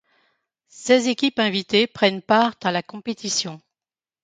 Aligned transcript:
Seize 0.67 1.07
équipes 1.07 1.37
invitées 1.37 1.85
prennent 1.85 2.23
part 2.23 2.55
à 2.63 2.71
la 2.71 2.81
compétition. 2.81 3.61